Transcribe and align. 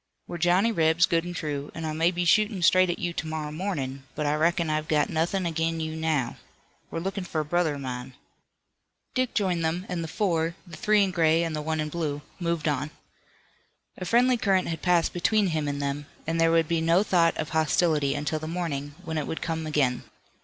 We're 0.25 0.39
Johnny 0.39 0.71
Rebs, 0.71 1.05
good 1.05 1.25
and 1.25 1.35
true, 1.35 1.69
and 1.75 1.85
I 1.85 1.93
may 1.93 2.09
be 2.09 2.25
shootin' 2.25 2.63
straight 2.63 2.89
at 2.89 2.97
you 2.97 3.13
to 3.13 3.27
morrow 3.27 3.51
mornin', 3.51 4.01
but 4.15 4.25
I 4.25 4.33
reckon 4.33 4.67
I've 4.67 4.87
got 4.87 5.11
nothin' 5.11 5.45
ag'in 5.45 5.79
you 5.79 5.95
now. 5.95 6.37
We're 6.89 6.97
lookin' 7.01 7.23
for 7.23 7.39
a 7.41 7.45
brother 7.45 7.75
o' 7.75 7.77
mine." 7.77 8.15
Dick 9.13 9.35
joined 9.35 9.63
them, 9.63 9.85
and 9.87 10.03
the 10.03 10.07
four, 10.07 10.55
the 10.65 10.75
three 10.75 11.03
in 11.03 11.11
gray 11.11 11.43
and 11.43 11.55
the 11.55 11.61
one 11.61 11.79
in 11.79 11.89
blue, 11.89 12.23
moved 12.39 12.67
on. 12.67 12.89
A 13.95 14.03
friendly 14.05 14.37
current 14.37 14.69
had 14.69 14.81
passed 14.81 15.13
between 15.13 15.49
him 15.49 15.67
and 15.67 15.79
them, 15.79 16.07
and 16.25 16.41
there 16.41 16.49
would 16.51 16.67
be 16.67 16.81
no 16.81 17.03
thought 17.03 17.37
of 17.37 17.49
hostility 17.49 18.15
until 18.15 18.39
the 18.39 18.47
morning, 18.47 18.95
when 19.05 19.19
it 19.19 19.27
would 19.27 19.43
come 19.43 19.67
again. 19.67 20.01